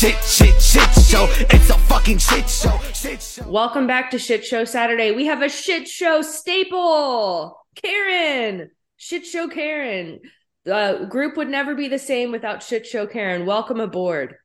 [0.00, 1.26] shit, shit, shit show.
[1.50, 2.80] It's a fucking shit show.
[2.94, 3.46] Shit show.
[3.46, 5.10] Welcome back to Shit Show Saturday.
[5.10, 8.70] We have a shit show staple, Karen.
[8.96, 10.20] Shit Show Karen.
[10.64, 13.44] The group would never be the same without Shit Show Karen.
[13.44, 14.36] Welcome aboard.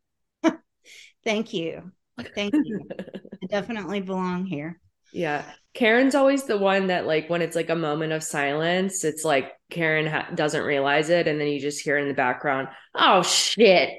[1.24, 1.90] Thank you.
[2.36, 2.82] Thank you.
[3.00, 4.82] I definitely belong here.
[5.14, 5.46] Yeah.
[5.74, 9.54] Karen's always the one that, like, when it's like a moment of silence, it's like
[9.70, 11.30] Karen ha- doesn't realize it.
[11.30, 13.92] And then you just hear in the background, oh, shit.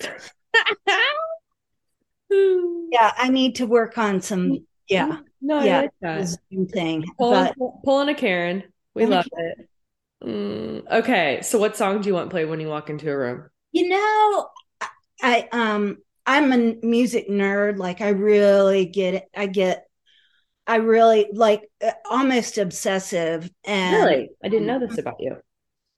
[2.90, 4.66] Yeah, I need to work on some.
[4.88, 6.36] Yeah, No, yeah, like that.
[6.50, 7.04] the thing.
[7.18, 8.64] Pulling, pull- pulling a Karen.
[8.94, 9.68] We love it.
[10.22, 11.40] Mm, okay.
[11.42, 13.48] So, what song do you want played when you walk into a room?
[13.72, 14.48] you know,
[14.80, 14.88] I,
[15.22, 17.78] I um, I'm a music nerd.
[17.78, 19.24] Like, I really get it.
[19.34, 19.86] I get.
[20.66, 24.30] I really like uh, almost obsessive and Really?
[24.44, 25.38] I didn't know this about you.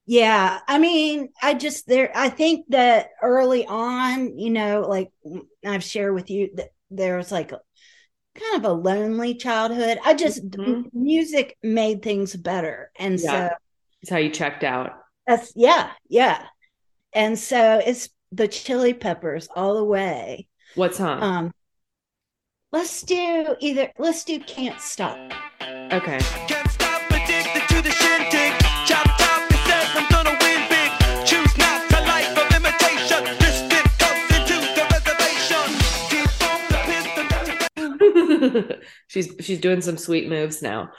[0.07, 2.13] Yeah, I mean, I just there.
[2.15, 5.11] I think that early on, you know, like
[5.65, 7.61] I've shared with you that there was like a,
[8.35, 9.99] kind of a lonely childhood.
[10.05, 10.93] I just Mhm.
[10.93, 13.49] music made things better, and Yeah.
[13.49, 13.55] so
[14.03, 14.93] It's how you checked out.
[15.27, 16.47] that's yeah, yeah,
[17.13, 20.49] and so it's the Chili Peppers all the way.
[20.75, 21.23] What song?
[21.23, 21.53] Um,
[22.73, 23.93] let's do either.
[23.99, 25.19] Let's do Can't Stop.
[25.93, 26.19] okay.
[39.09, 40.91] she's she's doing some sweet moves now.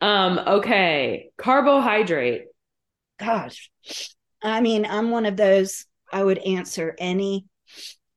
[0.00, 1.30] Um, okay.
[1.38, 2.44] Carbohydrate.
[3.18, 3.70] Gosh,
[4.42, 5.86] I mean, I'm one of those.
[6.12, 7.46] I would answer any.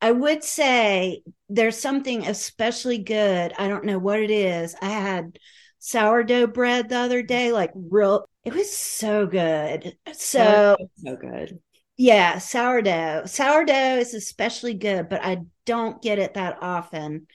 [0.00, 3.52] I would say there's something especially good.
[3.58, 4.74] I don't know what it is.
[4.80, 5.38] I had
[5.78, 8.28] sourdough bread the other day, like real.
[8.44, 9.96] It was so good.
[10.12, 11.60] So so good.
[11.96, 13.26] yeah, sourdough.
[13.26, 17.26] Sourdough is especially good, but I don't get it that often.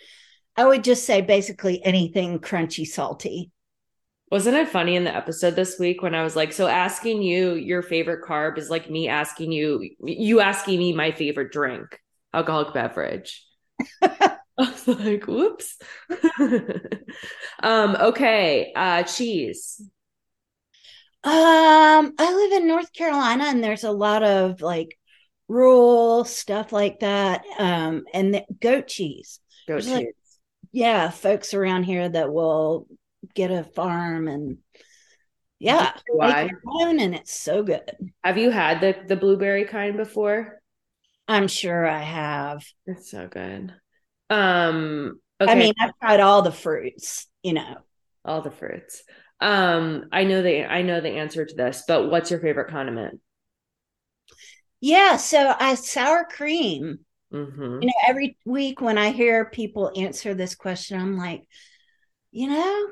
[0.58, 3.52] I would just say basically anything crunchy, salty.
[4.32, 7.54] Wasn't it funny in the episode this week when I was like, so asking you
[7.54, 11.98] your favorite carb is like me asking you, you asking me my favorite drink,
[12.34, 13.46] alcoholic beverage.
[14.02, 15.78] I was like, whoops.
[17.64, 18.74] um, okay.
[18.76, 19.80] Uh, cheese.
[21.24, 24.98] Um, I live in North Carolina and there's a lot of like
[25.48, 27.44] rural stuff like that.
[27.60, 29.40] Um, and the goat cheese.
[29.68, 30.14] Goat There's, like, cheese.
[30.72, 32.88] Yeah, folks around here that will
[33.34, 34.58] get a farm and
[35.60, 36.50] yeah, Why?
[36.80, 37.92] and it's so good.
[38.24, 40.62] Have you had the the blueberry kind before?
[41.28, 42.64] I'm sure I have.
[42.86, 43.74] It's so good.
[44.30, 45.52] Um, okay.
[45.52, 47.78] I mean, I've tried all the fruits, you know.
[48.24, 49.04] all the fruits.
[49.40, 53.20] Um, I know the I know the answer to this, but what's your favorite condiment?
[54.80, 57.00] Yeah, so I sour cream.
[57.32, 61.48] Hmm You know, every week when I hear people answer this question, I'm like,
[62.32, 62.88] you know,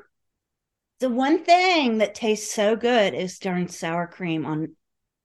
[1.00, 4.76] the one thing that tastes so good is darn sour cream on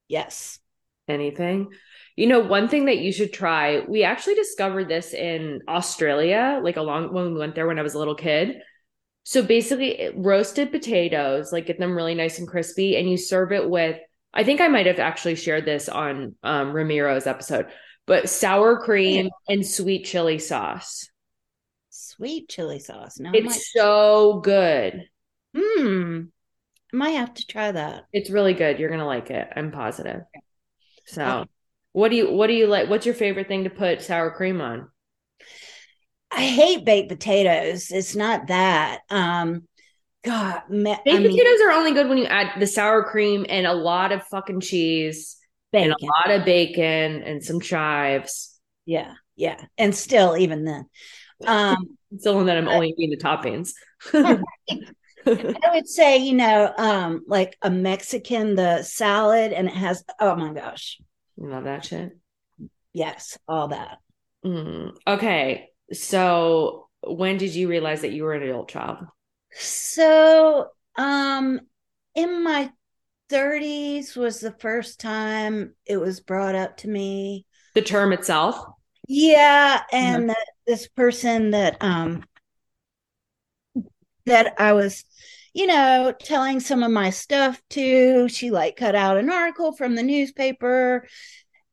[0.07, 0.59] yes.
[1.07, 1.69] Anything?
[2.15, 3.81] You know, one thing that you should try.
[3.87, 7.93] We actually discovered this in Australia, like along when we went there when I was
[7.93, 8.61] a little kid.
[9.23, 13.69] So basically, roasted potatoes, like get them really nice and crispy, and you serve it
[13.69, 13.97] with.
[14.33, 17.67] I think I might have actually shared this on um, Ramiro's episode,
[18.11, 21.07] but sour cream and sweet chili sauce.
[21.91, 23.17] Sweet chili sauce.
[23.21, 25.05] No, I might, It's so good.
[25.55, 26.23] hmm.
[26.93, 28.03] I might have to try that.
[28.11, 28.79] It's really good.
[28.79, 29.47] You're gonna like it.
[29.55, 30.23] I'm positive.
[31.07, 31.49] So, Okay.
[31.93, 32.89] what do you what do you like?
[32.89, 34.89] What's your favorite thing to put sour cream on?
[36.31, 37.91] I hate baked potatoes.
[37.91, 39.03] It's not that.
[39.09, 39.69] Um,
[40.25, 43.45] God, ma- Baked I mean, potatoes are only good when you add the sour cream
[43.47, 45.37] and a lot of fucking cheese
[45.73, 48.59] and a lot of bacon and some chives.
[48.85, 50.85] Yeah, yeah, and still, even then,
[51.45, 53.71] um, Still, that I'm only eating the toppings.
[55.27, 60.35] I would say, you know, um, like a Mexican, the salad, and it has, oh
[60.35, 60.99] my gosh,
[61.37, 62.17] You Love that shit.
[62.91, 63.99] yes, all that.
[64.45, 64.95] Mm.
[65.07, 68.97] Okay, so when did you realize that you were an adult child?
[69.53, 71.61] So, um,
[72.15, 72.71] in my
[73.31, 77.45] 30s was the first time it was brought up to me.
[77.73, 78.63] The term itself.
[79.07, 82.23] Yeah, and that this person that um
[84.25, 85.03] that I was,
[85.53, 89.95] you know, telling some of my stuff to, she like cut out an article from
[89.95, 91.07] the newspaper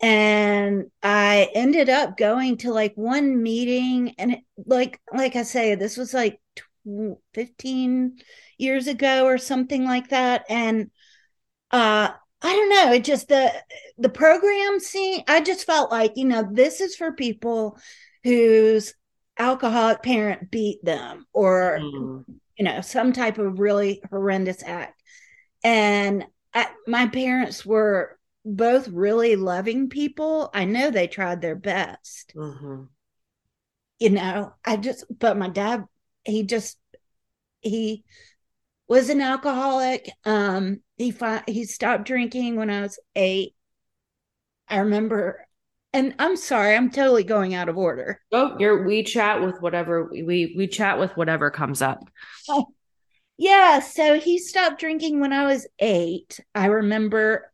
[0.01, 5.75] and I ended up going to like one meeting and it, like like I say
[5.75, 8.19] this was like tw- 15
[8.59, 10.91] years ago or something like that and
[11.71, 12.11] uh
[12.41, 12.93] I don't know.
[12.93, 13.53] It just the
[13.99, 15.25] the program scene.
[15.27, 17.79] I just felt like you know this is for people
[18.23, 18.95] whose
[19.39, 22.25] alcoholic parent beat them or Mm.
[22.57, 25.01] you know some type of really horrendous act
[25.63, 32.33] and I, my parents were both really loving people i know they tried their best
[32.35, 32.89] Mhm.
[34.01, 35.85] you know i just but my dad
[36.25, 36.79] he just
[37.61, 38.03] he
[38.89, 40.11] was an alcoholic.
[40.25, 43.55] Um he fi- he stopped drinking when i was 8
[44.69, 45.47] i remember
[45.93, 48.21] and i'm sorry i'm totally going out of order.
[48.33, 52.01] Oh, you're we chat with whatever we we chat with whatever comes up.
[53.39, 57.51] yeah so he stopped drinking when i was 8 i remember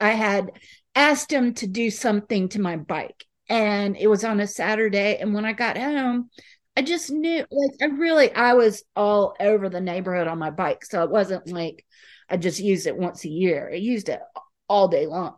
[0.00, 0.50] i had
[0.94, 5.34] asked him to do something to my bike and it was on a saturday and
[5.34, 6.30] when i got home
[6.78, 10.84] i just knew like i really i was all over the neighborhood on my bike
[10.84, 11.84] so it wasn't like
[12.30, 14.20] i just used it once a year i used it
[14.68, 15.34] all day long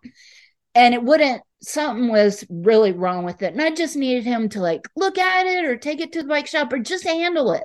[0.75, 4.61] and it wouldn't something was really wrong with it and i just needed him to
[4.61, 7.65] like look at it or take it to the bike shop or just handle it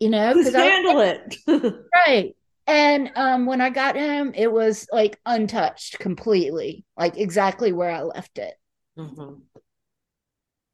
[0.00, 1.36] you know Just handle it.
[2.06, 2.34] right
[2.66, 8.00] and um when i got him, it was like untouched completely like exactly where i
[8.02, 8.54] left it
[8.98, 9.42] Mhm.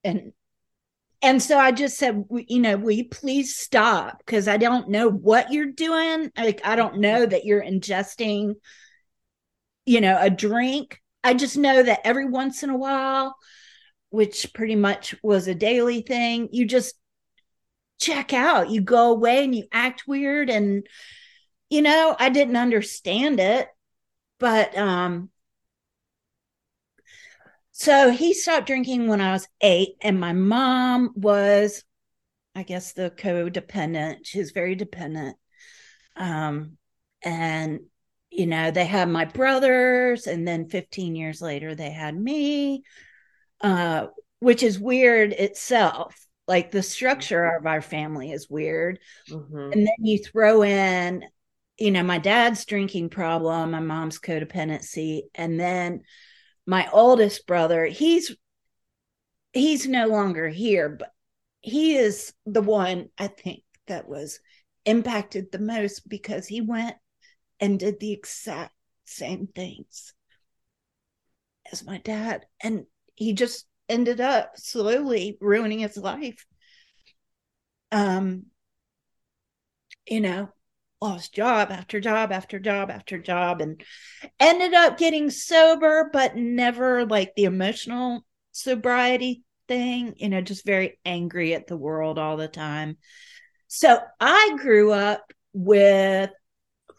[0.05, 0.32] and
[1.25, 4.19] and so i just said you know will you please stop?
[4.19, 6.31] Because i don't know what you're doing.
[6.37, 8.55] Like i don't know that you're ingesting
[9.87, 11.00] you know a drink.
[11.25, 13.37] I just know that every once in a while
[14.11, 16.94] which pretty much was a daily thing you just
[17.99, 18.70] check out.
[18.70, 20.87] You go away and you act weird and
[21.70, 23.69] you know i didn't understand it
[24.38, 25.31] but um
[27.76, 31.82] so he stopped drinking when I was eight, and my mom was,
[32.55, 34.19] I guess, the codependent.
[34.23, 35.37] She was very dependent.
[36.15, 36.79] Um,
[37.25, 37.81] and
[38.31, 42.85] you know, they had my brothers, and then 15 years later, they had me,
[43.61, 44.06] uh,
[44.38, 46.15] which is weird itself.
[46.47, 49.00] Like the structure of our family is weird.
[49.29, 49.73] Mhm.
[49.73, 51.25] And then you throw in,
[51.77, 56.03] you know, my dad's drinking problem, my mom's codependency, and then
[56.66, 58.34] my oldest brother, he's
[59.52, 61.11] he's no longer here, but
[61.61, 64.40] he is the one I think that was
[64.84, 66.96] impacted the most because he went
[67.61, 68.75] and did the exact
[69.05, 70.12] same things
[71.70, 72.46] as my dad.
[72.62, 72.84] And
[73.14, 76.44] he just ended up slowly ruining his life.
[77.93, 78.46] Um,
[80.06, 80.49] you know,
[81.05, 83.83] lost job after job after job after job and
[84.41, 90.99] ended up getting sober, but never like the emotional sobriety thing, you know, just very
[91.05, 92.97] angry at the world all the time.
[93.69, 96.31] So I grew up with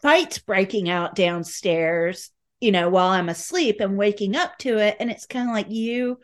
[0.02, 2.30] fights breaking out downstairs,
[2.60, 4.96] you know, while I'm asleep and waking up to it.
[5.00, 6.18] And it's kind of like you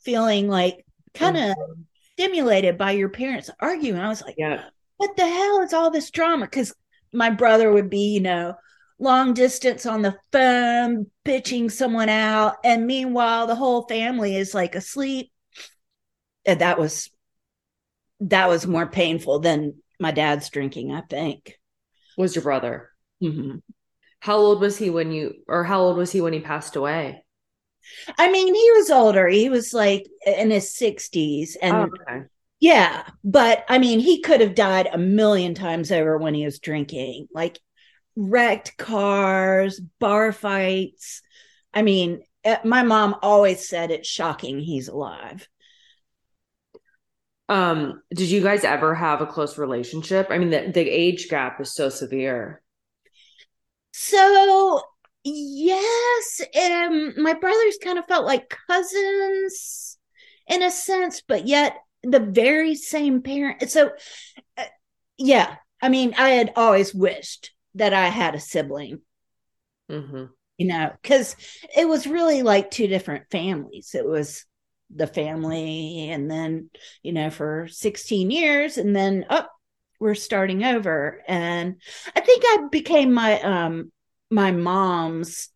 [0.00, 1.82] feeling like kind of mm-hmm.
[2.14, 4.00] stimulated by your parents arguing.
[4.00, 4.64] I was like, Yeah.
[4.96, 6.46] what the hell is all this drama?
[6.46, 6.74] Because
[7.12, 8.54] my brother would be, you know,
[8.98, 12.56] long distance on the phone, bitching someone out.
[12.64, 15.30] And meanwhile, the whole family is like asleep.
[16.44, 17.10] And that was
[18.20, 21.58] that was more painful than my dad's drinking, I think.
[22.16, 22.90] Was your brother?
[23.22, 23.62] Mhm.
[24.20, 27.24] How old was he when you, or how old was he when he passed away?
[28.18, 29.28] I mean, he was older.
[29.28, 31.56] He was like in his 60s.
[31.60, 32.26] And Oh, okay.
[32.60, 36.58] Yeah, but I mean, he could have died a million times over when he was
[36.58, 37.60] drinking, like
[38.16, 41.22] wrecked cars, bar fights.
[41.72, 45.46] I mean, eh, my mom always said it's shocking he's alive.
[47.48, 50.26] Um, did you guys ever have a close relationship?
[50.30, 52.60] I mean, the, the age gap is so severe.
[53.92, 54.82] So,
[55.24, 59.96] yes, um, my brothers kind of felt like cousins
[60.46, 63.70] in a sense, but yet the very same parent.
[63.70, 63.90] So,
[64.56, 64.64] uh,
[65.18, 69.02] yeah, I mean, I had always wished that I had a sibling.
[69.88, 71.36] hmm you know, because
[71.76, 73.94] it was really like two different families.
[73.94, 74.44] It was
[74.94, 76.70] the family, and then,
[77.02, 79.52] you know, for 16 years, and then up,
[80.00, 81.22] we're starting over.
[81.28, 81.76] And
[82.14, 83.92] I think I became my um
[84.30, 85.48] my mom's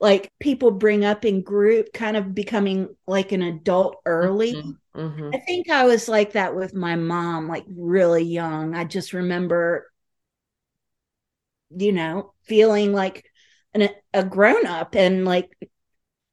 [0.00, 4.62] like people bring up in group, kind of becoming like an adult early.
[4.94, 8.74] hmm I think I was like that with my mom, like really young.
[8.76, 9.88] I just remember,
[11.76, 13.24] you know, feeling like
[13.74, 15.50] an, a grown up and like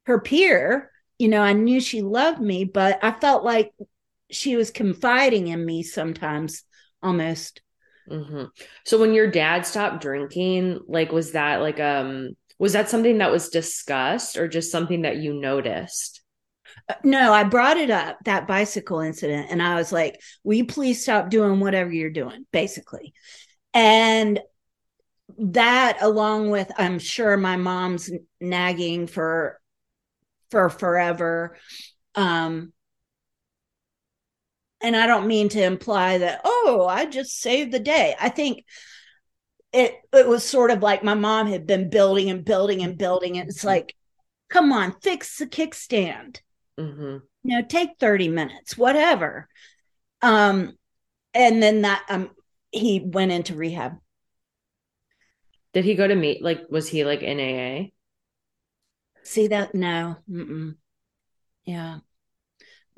[0.05, 0.91] her peer.
[1.19, 3.73] You know, I knew she loved me, but I felt like
[4.31, 6.63] she was confiding in me sometimes
[7.03, 7.61] almost.
[8.09, 8.45] hmm
[8.85, 13.31] So when your dad stopped drinking, like, was that like, um, was that something that
[13.31, 16.21] was discussed or just something that you noticed?
[17.03, 21.01] no, I brought it up that bicycle incident, and I was like, "Will you please
[21.01, 23.13] stop doing whatever you're doing?" Basically,
[23.73, 24.39] and
[25.39, 29.59] that, along with, I'm sure my mom's nagging for
[30.51, 31.57] for forever.
[32.13, 32.73] Um,
[34.81, 38.15] and I don't mean to imply that, oh, I just saved the day.
[38.19, 38.65] I think
[39.73, 43.37] it it was sort of like my mom had been building and building and building.
[43.37, 43.95] And it's like,
[44.49, 46.41] come on, fix the kickstand.
[46.77, 49.47] hmm You know, take 30 minutes, whatever.
[50.21, 50.77] Um,
[51.33, 52.31] and then that um
[52.71, 53.97] he went into rehab.
[55.73, 56.41] Did he go to meet?
[56.41, 57.91] Like, was he like in AA?
[59.23, 59.73] See that?
[59.73, 60.17] No.
[60.29, 60.75] Mm-mm.
[61.65, 61.99] Yeah.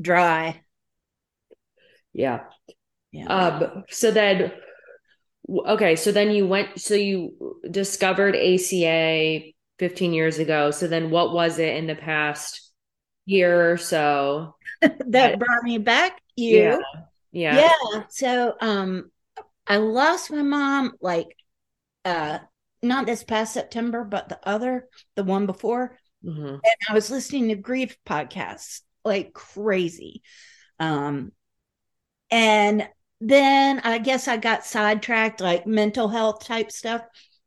[0.01, 0.63] Dry.
[2.13, 2.41] Yeah.
[3.11, 3.27] Yeah.
[3.27, 3.83] Um.
[3.89, 4.51] So then,
[5.49, 5.95] okay.
[5.95, 6.79] So then you went.
[6.79, 10.71] So you discovered ACA 15 years ago.
[10.71, 12.71] So then, what was it in the past
[13.25, 14.55] year or so?
[14.81, 16.21] that brought me back.
[16.35, 16.81] You.
[17.31, 17.59] Yeah.
[17.61, 19.09] yeah so um
[19.65, 21.35] i lost my mom like
[22.05, 22.37] uh
[22.83, 27.47] not this past september but the other the one before hmm and i was listening
[27.49, 30.21] to grief podcasts like crazy
[30.79, 31.31] um
[32.29, 32.87] and
[33.27, 37.01] then i guess i got sidetracked like mental health type stuff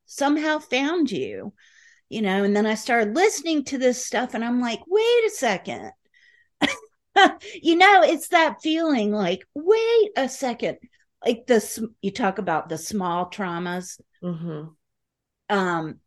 [0.07, 1.53] somehow found you
[2.09, 5.31] you know and then i started listening to this stuff and i'm like wait a
[5.31, 5.93] second
[7.63, 10.79] you know, it's that feeling like, wait a second.
[11.25, 14.01] Like this, you talk about the small traumas.
[14.23, 14.65] hmm
[15.49, 16.01] Um,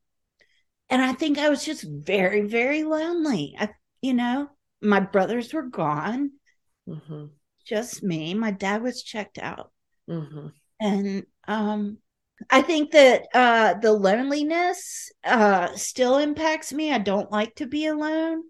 [0.89, 3.55] and I think I was just very, very lonely.
[3.59, 3.69] I,
[4.01, 4.49] you know,
[4.81, 6.31] my brothers were gone,
[6.85, 7.25] hmm
[7.69, 8.33] just me.
[8.33, 9.71] My dad was checked out.
[10.07, 11.97] hmm And um
[12.49, 16.91] I think that uh the loneliness uh still impacts me.
[16.93, 18.43] I don't like to be alone.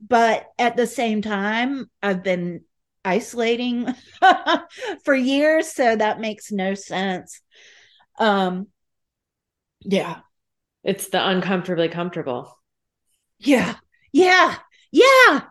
[0.00, 2.62] But at the same time, I've been
[3.04, 3.88] isolating
[5.04, 7.40] for years, so that makes no sense.
[8.18, 8.68] Um
[9.82, 10.20] yeah.
[10.84, 12.58] It's the uncomfortably comfortable.
[13.38, 13.76] Yeah.
[14.12, 14.56] Yeah.
[14.92, 15.42] Yeah.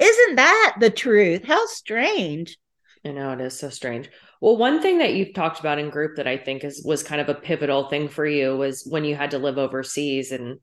[0.00, 1.44] Isn't that the truth?
[1.44, 2.58] How strange.
[3.04, 4.08] I know it is so strange.
[4.40, 7.20] Well, one thing that you've talked about in group that I think is was kind
[7.20, 10.60] of a pivotal thing for you was when you had to live overseas and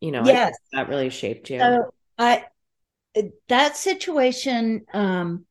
[0.00, 0.56] you know, Yes.
[0.72, 1.60] that really shaped you.
[1.60, 2.44] So I
[3.48, 5.46] that situation, um,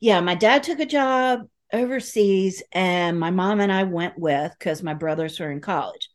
[0.00, 4.82] yeah, my dad took a job overseas and my mom and I went with because
[4.82, 6.10] my brothers were in college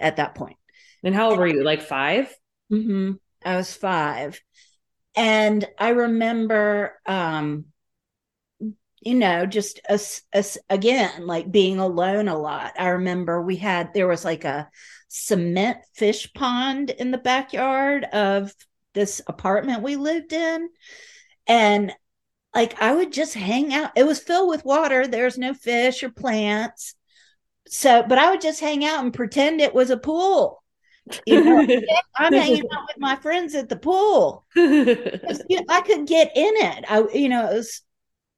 [0.00, 0.56] at that point.
[1.02, 1.62] and how old were you?
[1.64, 2.34] Like 5
[2.70, 3.12] hmm
[3.44, 4.40] I was five.
[5.14, 7.66] And I remember um
[9.00, 12.74] you know, just us, us again, like being alone a lot.
[12.78, 14.68] I remember we had there was like a
[15.08, 18.52] cement fish pond in the backyard of
[18.94, 20.68] this apartment we lived in.
[21.46, 21.92] And
[22.54, 23.92] like I would just hang out.
[23.96, 25.06] It was filled with water.
[25.06, 26.94] There's no fish or plants.
[27.68, 30.59] So, but I would just hang out and pretend it was a pool.
[31.26, 31.64] You know,
[32.18, 34.44] I'm hanging out with my friends at the pool.
[34.56, 36.84] you know, I could get in it.
[36.88, 37.82] I, you know, it was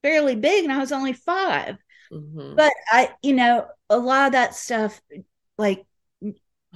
[0.03, 1.77] fairly big, and I was only five.
[2.11, 2.57] Mhm.
[2.57, 5.01] But I, you know, a lot of that stuff,
[5.59, 5.85] like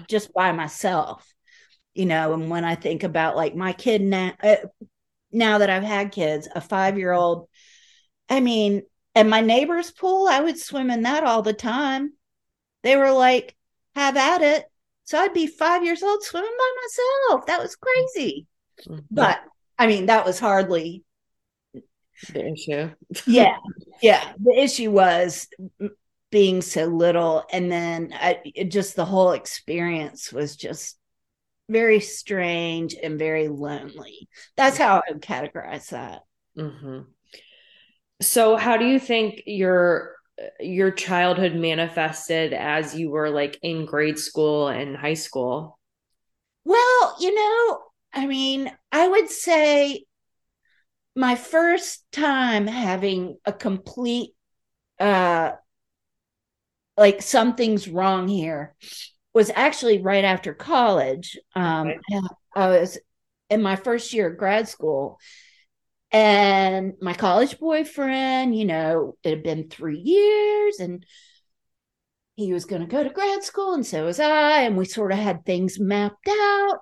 [0.09, 1.27] just by myself,
[1.95, 2.33] you know.
[2.35, 4.57] And when I think about like my kid now, uh,
[5.33, 7.49] now that I've had kids, a five year old,
[8.29, 8.83] I mean,
[9.15, 12.13] and my neighbor's pool, I would swim in that all the time.
[12.83, 13.57] They were like,
[13.95, 14.67] "Have at it."
[15.07, 17.47] So I'd be five years old swimming by myself.
[17.47, 18.47] That was crazy.
[18.87, 19.07] Mhm.
[19.11, 19.41] But
[19.79, 21.05] I mean, that was hardly
[22.29, 22.91] the issue.
[23.27, 23.57] yeah
[24.03, 25.49] yeah the issue was
[26.31, 30.99] being so little and then I, it just the whole experience was just
[31.69, 36.23] very strange and very lonely that's how i would categorize that
[36.57, 37.07] hmm
[38.23, 40.16] So, how do you think your
[40.61, 45.79] your childhood manifested as you were like in grade school and high school?
[46.65, 47.79] well you know
[48.13, 50.05] i mean i would say
[51.15, 54.31] my first time having a complete
[55.01, 55.53] uh
[56.97, 58.75] like something's wrong here
[59.35, 62.27] was actually right after college um Okay.
[62.55, 62.99] i was
[63.51, 65.19] in my first year of grad school
[66.17, 71.05] and my college boyfriend you know it had been three years and
[72.37, 75.13] he was going to go to grad school and so was i and we sort
[75.13, 76.79] of had things mapped out.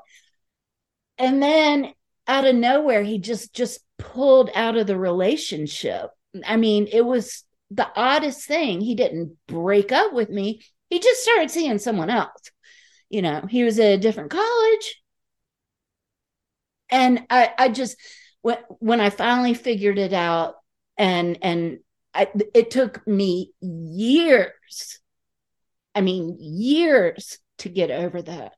[1.18, 1.92] And then
[2.28, 6.10] out of nowhere he just just pulled out of the relationship.
[6.46, 8.80] I mean it was the oddest thing.
[8.80, 10.62] He didn't break up with me.
[10.90, 12.52] He just started seeing someone else.
[13.10, 15.02] You know he was at a different college.
[16.88, 17.96] And i i just
[18.44, 20.56] when when I finally figured it out,
[20.98, 21.78] and and
[22.12, 25.00] I, it took me years.
[25.94, 28.52] I mean, years to get over that.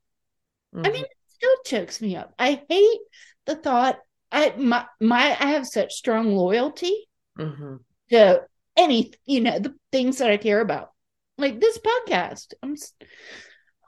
[0.75, 0.93] I Mhm.
[0.93, 2.35] mean, it still chokes me up.
[2.37, 3.01] I hate
[3.45, 4.01] the thought.
[4.33, 7.79] I my my I have such strong loyalty Mhm.
[8.11, 8.43] to
[8.77, 10.91] any you know the things that I care about,
[11.39, 12.55] like this podcast.
[12.61, 12.75] I'm,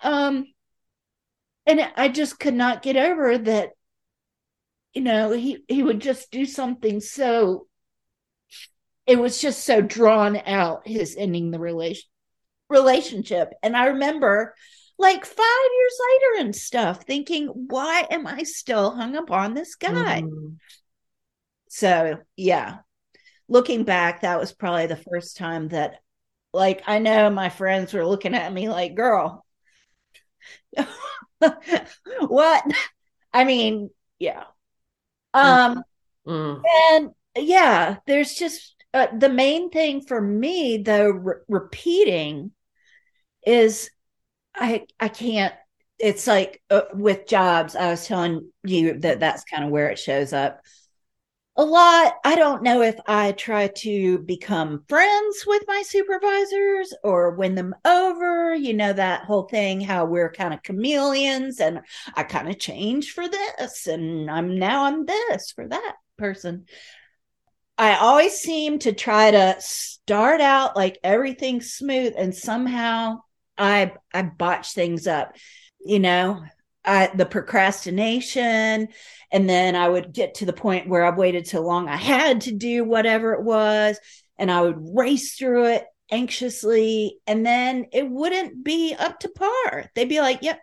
[0.04, 0.46] um,
[1.66, 3.70] and I just could not get over that.
[4.94, 7.68] You know, he he would just do something so.
[9.06, 10.86] It was just so drawn out.
[10.86, 12.08] His ending the relation
[12.68, 14.54] relationship, and I remember.
[14.98, 19.74] Like five years later and stuff, thinking, why am I still hung up on this
[19.76, 20.24] guy?
[20.24, 20.58] Mhm.
[21.68, 22.78] So, yeah,
[23.48, 26.02] looking back, that was probably the first time that,
[26.52, 29.44] like, I know my friends were looking at me like, girl,
[32.20, 32.64] what?
[33.32, 34.44] I mean, yeah.
[35.34, 35.82] Um,
[36.26, 36.62] Mm.
[36.86, 42.52] and yeah, there's just uh, the main thing for me, though, re- repeating
[43.46, 43.90] is
[44.54, 45.54] I I can't.
[45.98, 47.76] It's like uh, with jobs.
[47.76, 50.60] I was telling you that that's kind of where it shows up
[51.58, 52.14] a lot.
[52.24, 57.74] I don't know if I try to become friends with my supervisors or win them
[57.84, 58.54] over.
[58.54, 61.80] You know, that whole thing, how we're kind of chameleons and
[62.14, 66.66] I kind of change for this and I'm now I'm this for that person.
[67.76, 73.22] I always seem to try to start out like everything smooth and somehow
[73.56, 75.34] I I botch things up.
[75.84, 76.40] You know,
[76.88, 78.88] I the procrastination
[79.30, 82.42] and then I would get to the point where I waited so long I had
[82.42, 83.98] to do whatever it was
[84.38, 89.90] and I would race through it anxiously and then it wouldn't be up to par.
[89.94, 90.60] They'd be like, "Yep,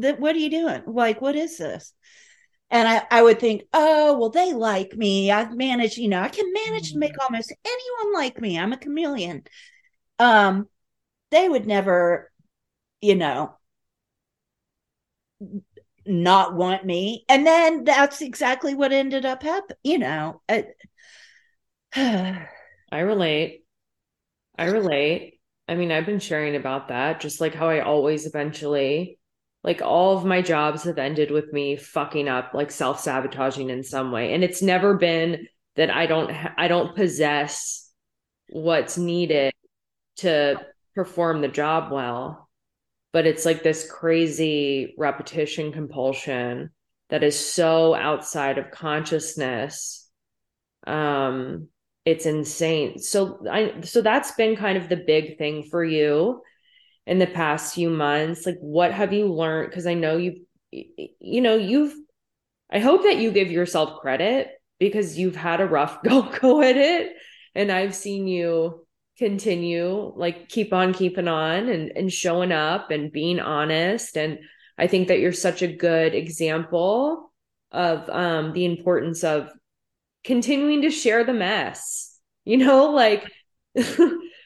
[0.00, 0.82] th- what are you doing?
[0.86, 1.92] Like what is this?"
[2.70, 5.30] And I, I would think, oh, well, they like me.
[5.30, 8.58] I've managed, you know, I can manage to make almost anyone like me.
[8.58, 9.44] I'm a chameleon.
[10.18, 10.68] Um,
[11.30, 12.30] they would never,
[13.00, 13.56] you know,
[16.06, 17.24] not want me.
[17.28, 20.42] And then that's exactly what ended up happening, you know.
[20.48, 20.66] I,
[22.92, 23.64] I relate.
[24.58, 25.40] I relate.
[25.68, 29.18] I mean, I've been sharing about that, just like how I always eventually,
[29.64, 34.12] like all of my jobs have ended with me fucking up, like self-sabotaging in some
[34.12, 34.32] way.
[34.32, 37.90] And it's never been that I don't ha- I don't possess
[38.48, 39.52] what's needed
[40.18, 42.45] to perform the job well.
[43.16, 46.68] But it's like this crazy repetition compulsion
[47.08, 50.06] that is so outside of consciousness.
[50.86, 51.68] Um
[52.04, 52.98] it's insane.
[52.98, 56.42] So I so that's been kind of the big thing for you
[57.06, 58.44] in the past few months.
[58.44, 61.94] Like what have you learned because I know you've you know, you've
[62.70, 66.76] I hope that you give yourself credit because you've had a rough go go at
[66.76, 67.16] it
[67.54, 68.85] and I've seen you
[69.18, 74.16] continue like keep on keeping on and and showing up and being honest.
[74.16, 74.40] And
[74.78, 77.32] I think that you're such a good example
[77.72, 79.50] of um the importance of
[80.24, 83.30] continuing to share the mess you know like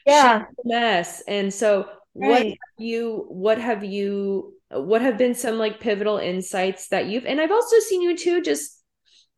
[0.05, 1.21] yeah, the mess.
[1.27, 2.45] And so what right.
[2.47, 7.39] have you what have you what have been some like pivotal insights that you've and
[7.39, 8.81] I've also seen you too just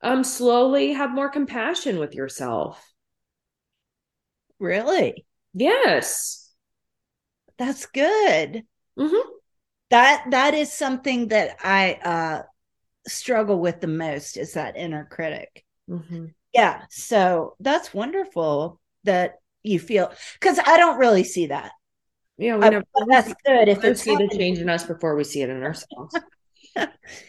[0.02, 2.84] um slowly have more compassion with yourself
[4.64, 5.26] Really?
[5.54, 6.52] yes
[7.58, 8.64] That's good.
[8.98, 9.44] hmm
[9.90, 12.44] That that is something that I uh
[13.08, 15.66] struggle with the most is that inner critic.
[15.88, 21.72] hmm Yeah, so that's wonderful that you feel because I don't really see that.
[22.38, 25.24] yeah we never but that's good if it's see the change in us before we
[25.24, 26.16] see it in ourselves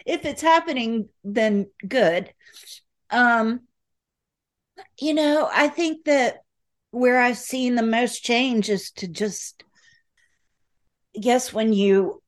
[0.07, 2.33] if it's happening, then good.
[3.11, 3.63] Um,
[5.01, 6.44] you know, I think that
[6.95, 9.65] where I've seen the most change is to just
[11.15, 12.23] yes, when you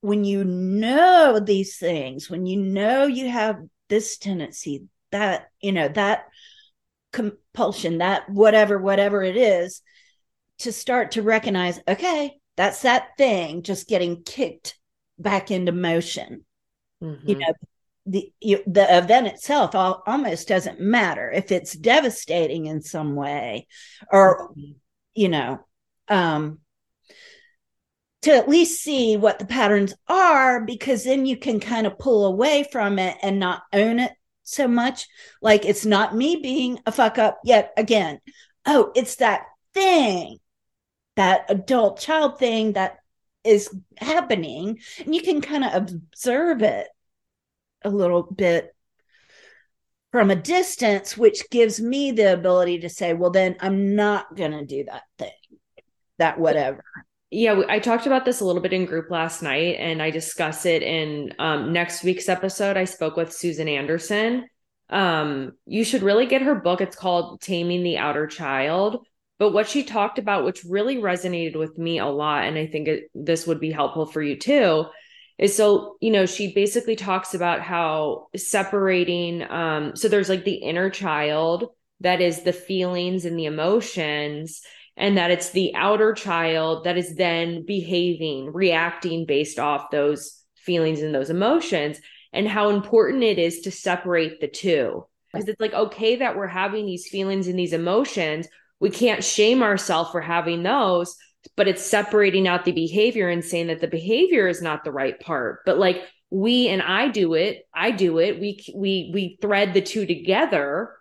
[0.00, 5.88] when you know these things, when you know you have this tendency, that you know,
[5.88, 6.26] that
[7.12, 9.82] compulsion, that whatever, whatever it is,
[10.60, 14.78] to start to recognize, okay, that's that thing just getting kicked
[15.18, 16.44] back into motion
[17.24, 17.40] you Mhm.
[17.40, 17.54] know
[18.06, 21.30] the the event itself al- almost doesn't matter.
[21.30, 23.66] If it's devastating in some way
[24.10, 24.52] or
[25.14, 25.60] you know
[26.08, 26.58] um
[28.22, 32.26] to at least see what the patterns are because then you can kind of pull
[32.26, 35.06] away from it and not own it so much.
[35.40, 38.20] Like it's not me being a fuck up yet again.
[38.66, 40.38] Oh it's that thing
[41.16, 42.98] that adult child thing that
[43.44, 46.88] is happening and you can kind of observe it
[47.82, 48.74] a little bit
[50.12, 54.52] from a distance, which gives me the ability to say, well, then I'm not going
[54.52, 55.30] to do that thing,
[56.18, 56.82] that whatever.
[57.30, 60.66] Yeah, I talked about this a little bit in group last night, and I discuss
[60.66, 62.76] it in um, next week's episode.
[62.76, 64.48] I spoke with Susan Anderson.
[64.88, 66.80] Um, you should really get her book.
[66.80, 69.06] It's called Taming the Outer Child.
[69.38, 72.88] But what she talked about, which really resonated with me a lot, and I think
[72.88, 74.86] it, this would be helpful for you too,
[75.40, 79.42] is so you know she basically talks about how separating.
[79.50, 84.62] Um, so there's like the inner child that is the feelings and the emotions
[84.96, 91.00] and that it's the outer child that is then behaving, reacting based off those feelings
[91.00, 91.98] and those emotions,
[92.34, 95.06] and how important it is to separate the two.
[95.32, 98.46] Because it's like, okay, that we're having these feelings and these emotions.
[98.78, 101.16] We can't shame ourselves for having those,
[101.56, 105.18] but it's separating out the behavior and saying that the behavior is not the right
[105.20, 105.60] part.
[105.64, 108.40] But like we and I do it, I do it.
[108.40, 110.96] We we we thread the two together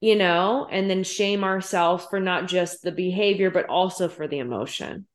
[0.00, 4.38] you know, and then shame ourselves for not just the behavior, but also for the
[4.38, 5.06] emotion.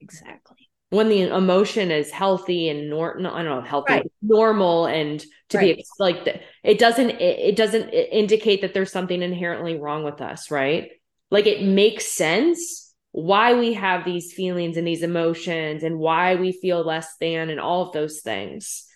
[0.00, 0.68] Exactly.
[0.90, 4.12] When the emotion is healthy and nor no, I don't know, healthy, Right.
[4.20, 5.76] normal, and to Right.
[5.76, 10.20] be like the, it doesn't it, it doesn't indicate that there's something inherently wrong with
[10.20, 10.90] us, right?
[11.30, 16.52] Like it makes sense why we have these feelings and these emotions and why we
[16.52, 18.86] feel less than and all of those things.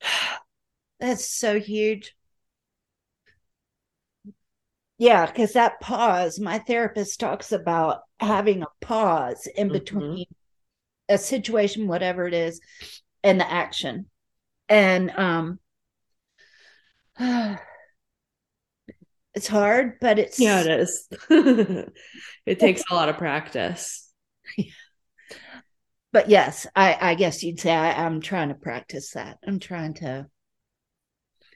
[1.00, 2.14] That's so huge.
[4.98, 9.72] Yeah, because that pause, my therapist talks about having a pause in Mhm.
[9.72, 10.26] between
[11.08, 12.60] a situation, whatever it is,
[13.24, 14.10] and the action.
[14.68, 15.60] And um
[19.34, 21.08] it's hard, but it's Yeah, it is.
[22.46, 24.10] it takes a lot of practice.
[26.12, 29.38] but yes, I, I guess you'd say I, I'm trying to practice that.
[29.46, 30.26] I'm trying to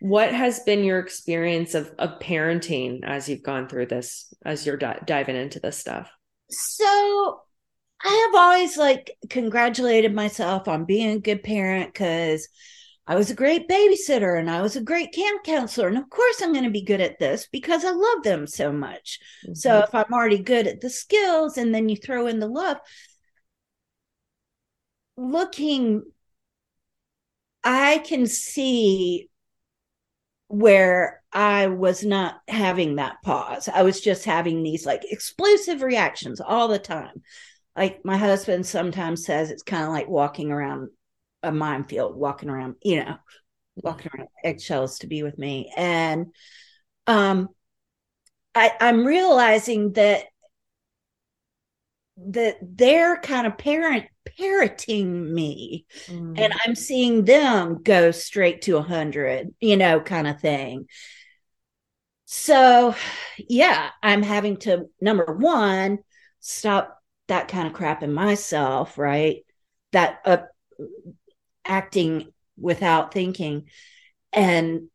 [0.00, 4.76] What has been your experience of of parenting as you've gone through this, as you're
[4.76, 6.10] di- diving into this stuff?
[6.50, 7.40] So
[8.04, 12.48] I have always like congratulated myself on being a good parent because
[13.06, 15.86] I was a great babysitter and I was a great camp counselor.
[15.88, 18.72] And of course, I'm going to be good at this because I love them so
[18.72, 19.20] much.
[19.54, 19.84] So mm-hmm.
[19.84, 22.78] if I'm already good at the skills and then you throw in the love,
[25.16, 26.02] looking,
[27.62, 29.30] I can see
[30.48, 33.68] where I was not having that pause.
[33.72, 37.22] I was just having these like explosive reactions all the time.
[37.76, 40.88] Like my husband sometimes says it's kind of like walking around
[41.42, 43.16] a minefield, walking around, you know,
[43.76, 45.72] walking around eggshells to be with me.
[45.76, 46.28] And
[47.06, 47.50] um
[48.54, 50.24] I, I'm realizing that
[52.18, 54.06] that they're kind of parent
[54.38, 56.36] parroting me Mhm.
[56.36, 60.86] and I'm seeing them go straight to a hundred, you know, kind of thing.
[62.26, 62.94] So,
[63.38, 66.00] yeah, I'm having to number one
[66.40, 69.44] stop that kind of crap in myself, right?
[69.92, 70.38] That uh,
[71.66, 73.68] acting without thinking,
[74.32, 74.88] and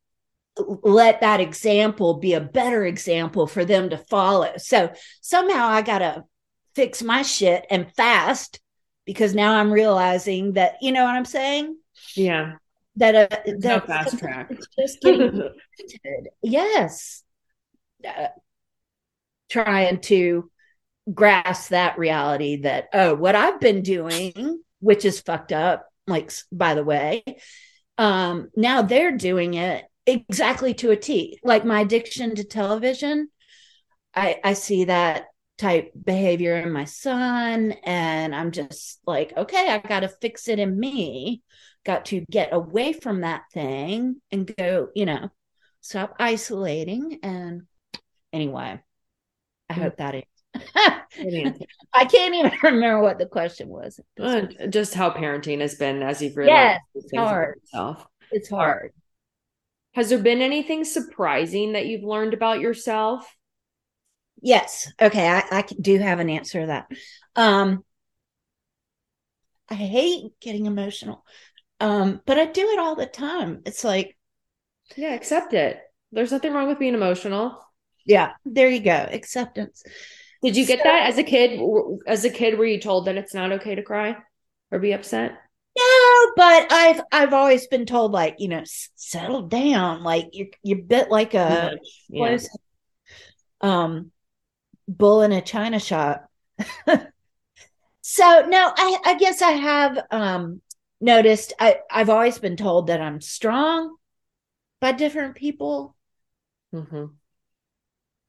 [0.58, 4.54] let that example be a better example for them to follow.
[4.58, 6.24] So somehow I got to
[6.76, 8.60] fix my shit and fast
[9.06, 11.78] because now I'm realizing that you know what I'm saying
[12.16, 12.54] yeah,
[12.96, 14.48] that uh, There's no that fast track.
[14.52, 15.50] it's just getting
[16.42, 17.24] yes
[18.08, 18.28] Uh,
[19.50, 20.50] trying to
[21.14, 26.76] grasp that reality that oh what I've been doing which is fucked up like by
[26.76, 27.24] the way
[27.98, 33.30] um now they're doing it exactly to a T like my addiction to television
[34.14, 35.26] I I see that
[35.58, 40.60] type behavior in my son and I'm just like okay I got to fix it
[40.60, 41.44] in me
[41.86, 45.30] got to get away from that thing and go you know
[45.82, 47.64] stop isolating and
[48.34, 48.80] anyway
[49.70, 50.26] I hope that.
[51.94, 56.22] I can't even remember what the question was Uh, just how parenting has been as
[56.22, 57.62] you've realized Yes, about hard.
[58.32, 58.94] it's hard
[59.94, 63.38] Has there been anything surprising that you've learned about yourself?
[64.42, 64.92] Yes.
[65.02, 65.28] Okay.
[65.28, 66.88] I, I do have an answer to that.
[67.36, 67.84] Um,
[69.70, 71.26] I hate getting emotional,
[71.80, 73.62] um, but I do it all the time.
[73.66, 74.18] It's like,
[74.96, 75.82] Yeah, accept it.
[76.14, 77.62] There's nothing wrong with being emotional.
[78.06, 79.08] yeah, there you go.
[79.12, 79.84] Acceptance.
[80.42, 81.60] Did you get So- that as a kid?
[82.08, 84.18] As a kid, were you told that it's not okay to cry
[84.72, 85.38] or be upset?
[85.78, 90.48] No, but I've I've always been told like you know s- settle down like you're
[90.64, 91.78] you're bit like a
[92.10, 92.38] Yeah.
[93.62, 94.12] um
[94.88, 96.30] bull in a china shop.
[98.02, 100.62] so no, I I guess I have um
[101.00, 103.96] noticed I I've always been told that I'm strong
[104.82, 105.96] by different people.
[106.74, 107.06] hmm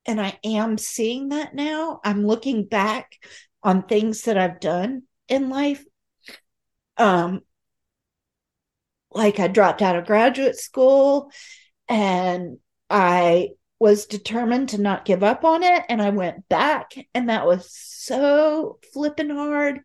[0.06, 2.00] And I am seeing that now.
[2.04, 3.16] I'm looking back
[3.62, 5.84] on things that I've done in life.
[6.96, 7.42] Um,
[9.12, 11.30] like I dropped out of graduate school
[11.88, 12.58] and
[12.90, 15.84] I was determined to not give up on it.
[15.88, 19.80] And I went back, and that was so flipping hard.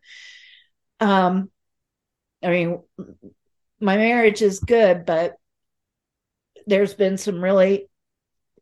[1.00, 1.50] Um,
[2.42, 2.82] I mean,
[3.80, 5.34] my marriage is good, but
[6.66, 7.88] there's been some really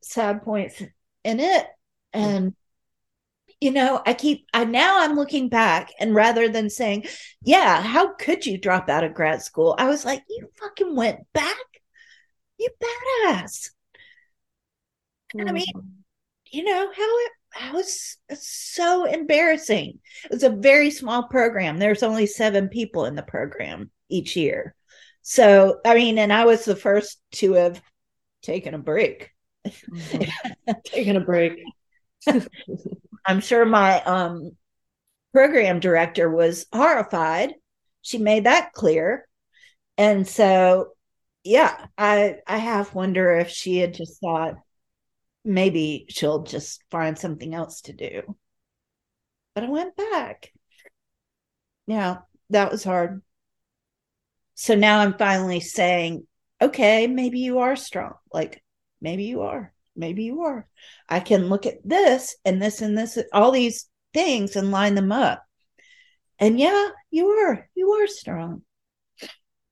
[0.00, 0.82] sad points
[1.26, 1.66] in it.
[2.14, 2.20] Mm-hmm.
[2.20, 2.54] And
[3.60, 7.06] you know, I keep I now I'm looking back and rather than saying,
[7.42, 9.74] yeah, how could you drop out of grad school?
[9.78, 11.56] I was like, you fucking went back.
[12.58, 13.70] You badass.
[15.38, 15.88] I mean, mm-hmm.
[16.52, 19.98] you know, how it how was so embarrassing.
[20.24, 21.78] It was a very small program.
[21.78, 24.74] There's only seven people in the program each year.
[25.22, 27.82] So, I mean, and I was the first to have
[28.42, 29.30] taken a break.
[29.90, 30.30] Mhm.
[30.84, 31.62] taking a break.
[33.26, 34.52] I'm sure my um,
[35.32, 37.54] program director was horrified.
[38.02, 39.26] She made that clear.
[39.98, 40.90] And so,
[41.44, 44.56] yeah, I I half wonder if she had just thought
[45.44, 48.36] maybe she'll just find something else to do.
[49.54, 50.52] But I went back.
[51.86, 52.18] Yeah,
[52.50, 53.22] that was hard.
[54.54, 56.26] So now I'm finally saying,
[56.60, 58.14] okay, maybe you are strong.
[58.32, 58.62] Like,
[59.06, 59.72] maybe you are.
[59.94, 60.66] Maybe you are.
[61.08, 65.12] I can look at this and this and this, all these things and line them
[65.12, 65.44] up.
[66.40, 67.68] And yeah, you are.
[67.76, 68.62] You are strong.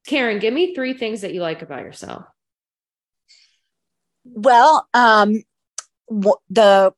[0.06, 2.26] Karen, give me three things that you like about yourself.
[4.22, 5.42] Well, um,
[6.08, 6.94] w- the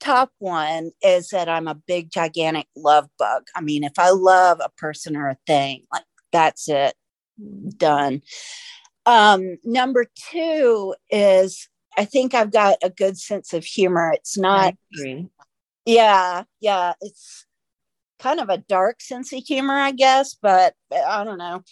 [0.00, 3.42] top one is that I'm a big, gigantic love bug.
[3.54, 6.94] I mean, if I love a person or a thing, like that's it,
[7.76, 8.22] done.
[9.06, 14.12] Um, number two is I think I've got a good sense of humor.
[14.12, 14.74] It's not,
[15.84, 17.46] yeah, yeah, it's
[18.18, 21.62] kind of a dark sense of humor, I guess, but I don't know.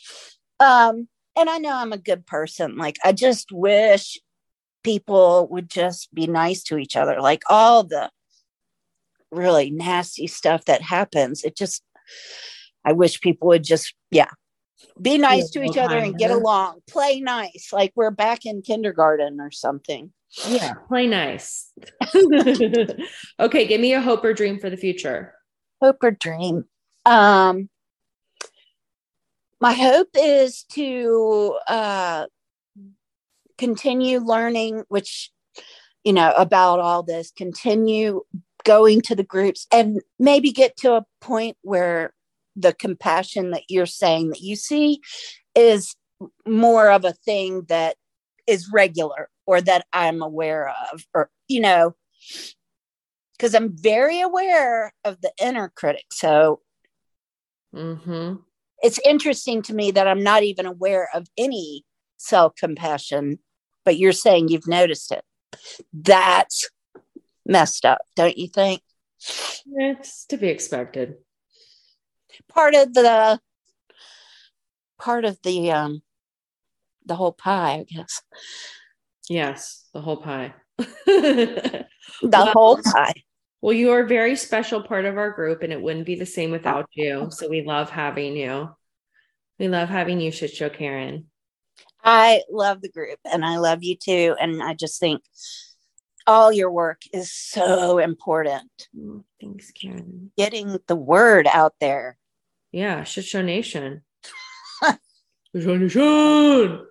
[0.61, 2.77] Um, and I know I'm a good person.
[2.77, 4.19] Like, I just wish
[4.85, 7.21] people would just be nice to each other.
[7.21, 8.11] Like, all the
[9.31, 11.83] really nasty stuff that happens, it just,
[12.85, 14.29] I wish people would just, yeah,
[15.01, 19.41] be nice to each other and get along, play nice, like we're back in kindergarten
[19.41, 20.13] or something.
[20.49, 21.73] Yeah, play nice.
[23.41, 25.35] okay, give me a hope or dream for the future.
[25.81, 26.65] hope or dream
[27.05, 27.69] um
[29.61, 32.27] my hope is to uh
[33.59, 35.31] continue learning which
[36.05, 38.23] you know about all this continue
[38.65, 42.13] going to the groups and maybe get to a point where
[42.57, 45.01] the compassion that you're saying that you see
[45.55, 45.95] is
[46.47, 47.97] more of a thing that
[48.47, 51.95] is regular or that I'm aware of or you know
[53.37, 56.05] because I'm very aware of the inner critic.
[56.13, 56.61] So
[57.75, 58.35] Mm-hmm.
[58.83, 61.85] it's interesting to me that I'm not even aware of any
[62.19, 63.39] self compassion,
[63.85, 65.25] but you're saying you've noticed it.
[65.93, 66.69] That's
[67.47, 68.83] messed up, don't you think?
[69.67, 71.17] It's to be expected.
[72.55, 73.41] Part of the
[74.99, 76.03] part of the um
[77.05, 78.23] the whole pie, I guess.
[79.29, 80.55] Yes, the whole pie.
[81.07, 81.87] The
[82.31, 83.15] Well, whole pie.
[83.61, 86.27] Well, you are a very special part of our group, and it wouldn't be the
[86.27, 87.29] same without you.
[87.31, 88.71] So we love having you.
[89.59, 91.27] We love having you, Shit Show Karen.
[92.05, 94.35] I love the group and I love you too.
[94.41, 95.23] And I just think
[96.27, 98.89] all your work is so important.
[98.99, 100.33] Oh, thanks, Karen.
[100.37, 102.19] Getting the word out there.
[102.73, 104.03] Yeah, Shit Show Nation.
[104.83, 106.87] Shit Show Nation.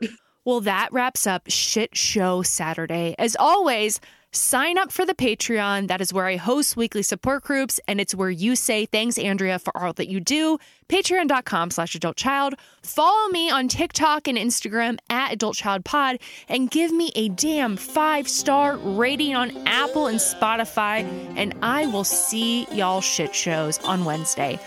[0.45, 3.15] Well, that wraps up Shit Show Saturday.
[3.19, 3.99] As always,
[4.31, 5.87] sign up for the Patreon.
[5.87, 9.59] That is where I host weekly support groups, and it's where you say thanks, Andrea,
[9.59, 10.57] for all that you do.
[10.89, 12.55] Patreon.com slash adult child.
[12.83, 17.77] Follow me on TikTok and Instagram at Adult Child Pod and give me a damn
[17.77, 21.03] five star rating on Apple and Spotify.
[21.37, 24.59] And I will see y'all shit shows on Wednesday.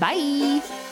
[0.00, 0.87] Bye.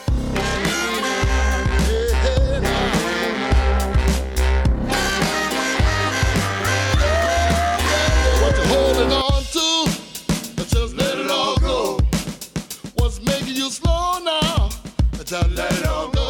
[13.66, 14.68] you slow now.
[15.24, 16.26] Tell them